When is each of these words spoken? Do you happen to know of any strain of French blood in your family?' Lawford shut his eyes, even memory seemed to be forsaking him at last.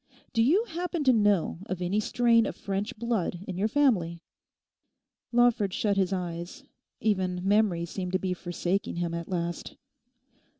Do 0.33 0.41
you 0.41 0.63
happen 0.65 1.03
to 1.03 1.13
know 1.13 1.59
of 1.67 1.79
any 1.79 1.99
strain 1.99 2.47
of 2.47 2.55
French 2.55 2.97
blood 2.97 3.41
in 3.47 3.55
your 3.55 3.67
family?' 3.67 4.23
Lawford 5.31 5.75
shut 5.75 5.95
his 5.95 6.11
eyes, 6.11 6.63
even 6.99 7.47
memory 7.47 7.85
seemed 7.85 8.13
to 8.13 8.17
be 8.17 8.33
forsaking 8.33 8.95
him 8.95 9.13
at 9.13 9.29
last. 9.29 9.75